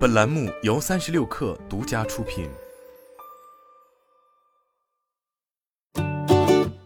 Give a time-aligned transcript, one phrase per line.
[0.00, 2.48] 本栏目由三十六氪独家出品。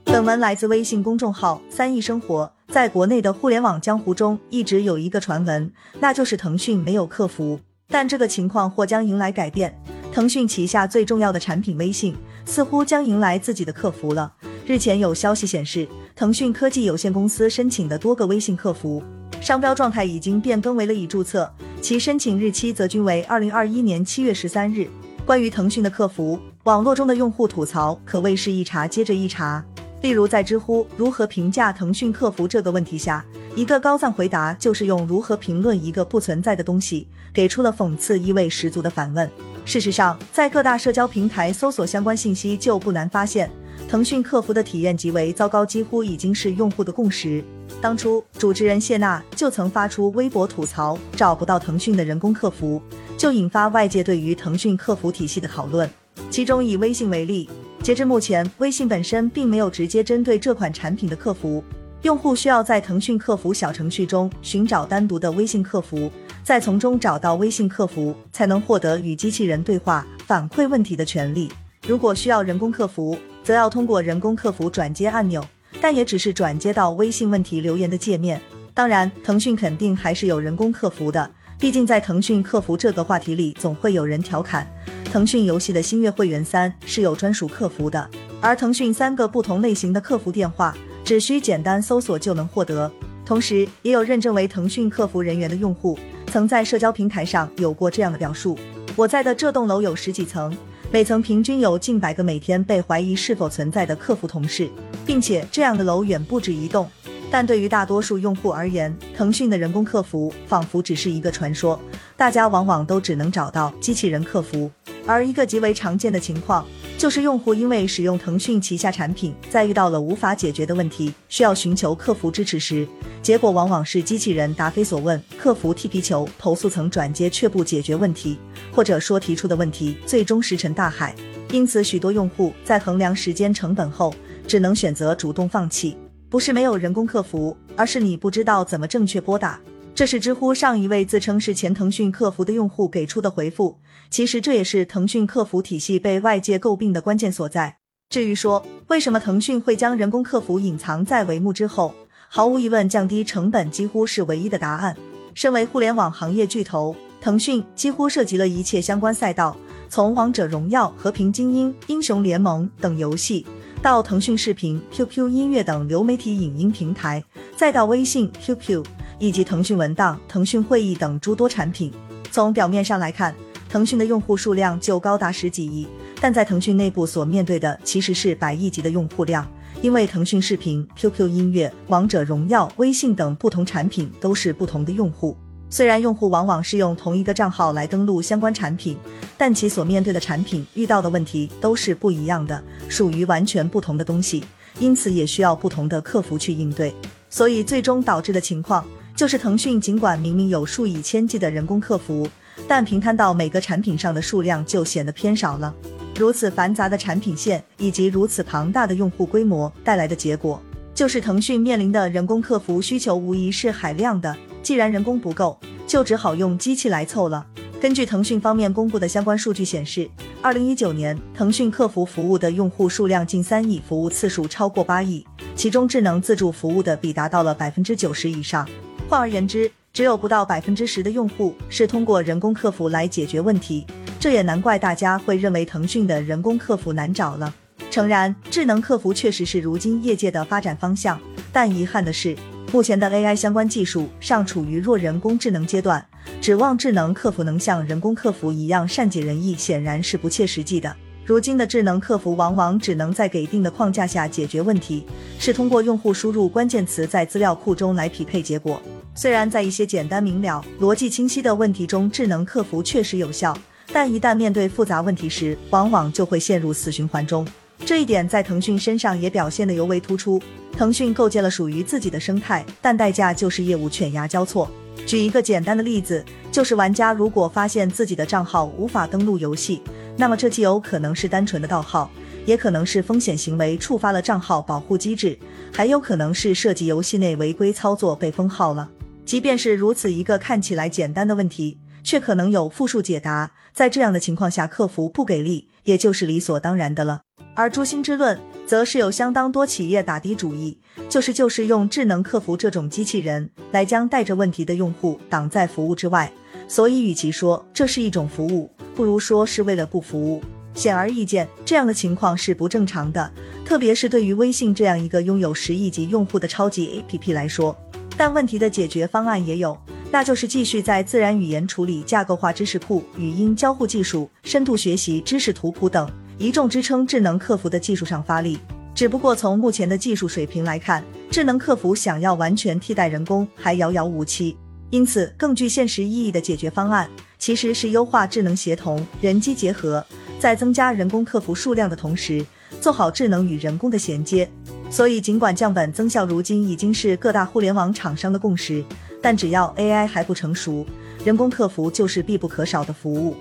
[0.02, 2.52] 本文来自微信公众号“三亿生活”。
[2.66, 7.60] 在国内的互联网江湖中，一直有一个传闻，那就是腾讯没有客服。
[7.86, 9.80] 但这个情况或将迎来改变。
[10.12, 14.34] 腾讯旗下最重要的产品微信，似乎将迎来自己的客服了。
[14.66, 15.86] 日前有消息显示，
[16.16, 19.00] 腾讯科技有限公司申请的多个微信客服。
[19.40, 21.52] 商标状态已经变更为了已注册，
[21.84, 24.88] 其申请日期则均为二零二一年七月十三日。
[25.26, 29.62] 关于腾讯的客服，网络中的用户吐槽可谓是一茬接着一茬。
[30.00, 33.22] 例如在知乎“如何评价腾讯客服”这个问题下，
[33.54, 39.30] 一个高赞回答就是用“如何评论一个不存在的东西”，给出了讽刺意味十足的反问。
[39.66, 43.50] 事实上，在各大社交平台搜索相关信息，就不难发现，
[43.88, 47.44] 腾讯客服的体验极为糟糕，几乎已经是用户的共识。
[47.80, 52.82] 当初主持人谢娜就曾发出微博吐槽找不到腾讯的人工客服，
[53.16, 55.88] 就引发外界对于腾讯客服体系的讨论。
[56.30, 57.48] 其中以微信为例，
[57.82, 61.62] 截至目前，微信本身并没有直接针对这款产品的客服，
[62.02, 66.10] 用户需要在腾讯客服小程序中寻找单独的微信客服，
[66.42, 71.50] 再从中找到微信客服，才能获得与机器人对话反馈问题的权利。
[71.86, 75.44] 如果需要人工客服，则要通过人工客服转接按钮。
[75.80, 78.40] 但也只是转接到微信问题留言的界面。
[78.72, 84.66] 当然，腾讯肯定还是有人工客服的，毕竟在腾讯客服这个话题里，总会有人调侃
[85.04, 88.08] 腾讯游戏的新月会员三是有专属客服的。
[88.40, 90.74] 而腾讯三个不同类型的客服电话，
[91.04, 92.90] 只需简单搜索就能获得。
[93.26, 98.58] 同时，也有认证为腾讯客服人员的用户，曾在社交平台上有过这样的表述：
[98.96, 100.56] 我在的这栋楼有十几层。
[100.94, 104.70] 每层平均有近百个每天被怀疑是否存在的客服同事，
[105.04, 106.88] 并且这样的楼远不止一栋。
[107.32, 111.76] 但对于大多数用户而言，腾讯的人工客服仿佛只是一个传说，
[112.16, 114.70] 大家往往都只能找到机器人客服。
[115.04, 116.64] 而一个极为常见的情况，
[117.04, 122.88] 就是用户因为使用腾讯旗下产品，在遇到了无法解决的问题，需要寻求客服支持时，
[123.20, 128.38] 结果往往是机器人答非所问，客服踢皮球，投诉层转接却不解决问题。
[128.72, 131.14] 或者说提出的问题最终石沉大海，
[131.50, 134.14] 因此许多用户在衡量时间成本后，
[134.46, 135.98] 只能选择主动放弃。
[136.30, 139.60] 不是没有人工客服，而是你不知道怎么正确拨打。
[139.94, 143.78] 这是知乎上一位自称是前腾讯客服的用户给出的回复。
[144.10, 147.76] 其实这也是腾讯客服体系被外界诟病的关键所在。
[148.08, 151.94] 至于说为什么腾讯会将人工客服隐藏在帷幕之后，
[152.28, 154.96] 毫无疑问，降低成本几乎是唯一的答案。
[155.32, 156.94] 身为互联网行业巨头。
[157.20, 159.56] 腾讯几乎涉及了一切相关赛道，
[159.88, 163.46] 从王者荣耀、和平精英、英雄联盟等游戏，
[163.80, 167.24] 到腾讯视频、QQ 音乐等流媒体影音平台，
[167.56, 168.84] 再到微信、QQ
[169.24, 171.90] 以及腾讯文档、腾讯会议等诸多产品。
[172.30, 173.34] 从表面上来看，
[173.70, 175.88] 腾讯的用户数量就高达十几亿，
[176.20, 185.34] 但在腾讯内部所面对的其实是百亿级的用户量，因为腾讯视频、QQ 音乐、王者荣耀、微信等不同产品都是不同的用户。
[185.70, 188.94] 虽然用户往往是用同一个账号来登录相关产品，
[189.38, 194.44] 但其所面对的产品遇到的问题都是不一样的，属于完全不同的东西，
[194.78, 196.94] 因此也需要不同的客服去应对。
[197.30, 198.84] 所以最终导致的情况
[199.16, 202.28] 就是，腾讯尽管明明有数以千计的人工客服，
[202.66, 205.72] 但平摊到每个产品上的数量就显得偏少了。
[206.16, 210.60] 如此繁杂的产品线以及如此庞大的用户规模带来的结果，
[210.92, 214.36] 就是腾讯面临的人工客服需求无疑是海量的。
[214.62, 217.46] 既然人工不够，就只好用机器来凑了。
[217.80, 220.08] 根据腾讯方面公布的相关数据显示，
[220.42, 228.66] 二零一九年腾讯客服服务的用户数量近三亿，服务次数超过八亿，其中智能自助服务的比达到了百分之九十以上。
[229.08, 233.86] 换而言之，只有不到百分之十的用户是通过人工客服来解决问题。
[234.18, 237.54] 这也难怪大家会认为腾讯的人工客服难找了。
[237.90, 241.20] 诚然，智能客服确实是如今业界的发展方向，
[241.52, 242.36] 但遗憾的是。
[242.72, 246.04] 目前的 AI 相关技术尚处于弱人工智能阶段，
[246.40, 250.96] 指望智能客服能像人工客服一样善解人意，显然是不切实际的。
[251.26, 255.06] 如今的智能客服往往只能在给定的框架下解决问题，
[255.38, 258.80] 是通过用户输入关键词在资料库中来匹配结果。
[259.14, 263.56] 虽然在一些简单明了、逻辑清晰的问题中，智能客服确实有效，
[263.90, 267.46] 但一旦面对复杂问题时，往往就会陷入死循环中。
[267.86, 270.40] 这一点在腾讯身上也表现得尤为突出。
[270.72, 274.70] 腾讯构建了属于自己的生态，但代价就是业务犬牙交错。
[275.06, 279.82] 举一个简单的例子，就是玩家如果发现自己的账号无法登录游戏，
[280.16, 282.10] 那么这既有可能是单纯的盗号，
[282.46, 285.38] 也可能是风险行为触发了账号保护机制，
[285.72, 288.88] 还有可能是涉及游戏内违规操作被封号了。
[289.26, 291.78] 即便是如此一个看起来简单的问题。
[292.04, 293.50] 却可能有复数解答。
[293.72, 297.22] 在这样的情况下，客服不给力，也就是理所当然的了。
[297.54, 300.76] 而诛心之论，则是有相当多企业打的主意，
[301.08, 306.30] 就是就是用智能客服这种机器人来将带着问题的用户挡在服务之外。
[306.66, 310.42] 所以，与其说这是一种服务，不如说是为了不服务。
[310.74, 313.30] 显而易见，这样的情况是不正常的，
[313.64, 317.76] 特别是对于微信这样一个拥有十亿级用户的超级 APP 来说。
[318.16, 319.76] 但问题的解决方案也有，
[320.10, 328.58] 那就是继续在自然语言处理、架构化知识库、语音交互技术、深度学习、知识图谱等一众支撑智能客服的技术上发力。
[328.94, 334.56] 只不过从目前的技术水平来看，智能客服想要完全替代人工还遥遥无期。
[334.90, 340.04] 因此，更具现实意义的解决方案其实是优化智能协同、人机结合，
[340.38, 342.44] 在增加人工客服数量的同时，
[342.80, 344.48] 做好智能与人工的衔接。
[344.90, 348.84] 所以，尽管降本增效如今已经是各大互联网厂商的共识，
[349.20, 350.86] 但只要 AI 还不成熟，
[351.24, 353.34] 人工客服就是必不可少的服务。